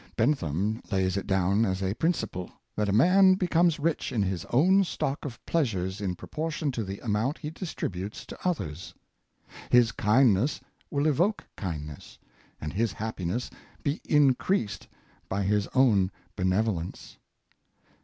Bentham 0.17 0.81
lays 0.91 1.15
it 1.15 1.27
down 1.27 1.63
as 1.63 1.83
a 1.83 1.93
principle, 1.93 2.49
that 2.75 2.89
a 2.89 2.91
man 2.91 3.35
be 3.35 3.45
comes 3.45 3.79
rich 3.79 4.11
in 4.11 4.23
his 4.23 4.45
own 4.45 4.83
stock 4.83 5.25
of 5.25 5.39
pleasures 5.45 6.01
in 6.01 6.15
proportion 6.15 6.71
to 6.71 6.83
the 6.83 6.97
amount 7.01 7.37
he 7.37 7.51
distributes 7.51 8.25
to 8.25 8.37
others. 8.43 8.95
His 9.69 9.91
kindness 9.91 10.59
will 10.89 11.05
evoke 11.05 11.45
kindness, 11.55 12.17
and 12.59 12.73
his 12.73 12.93
happiness 12.93 13.51
be 13.83 14.01
increased 14.05 14.87
by 15.29 15.43
his 15.43 15.67
own 15.75 16.09
benevolence. 16.35 17.19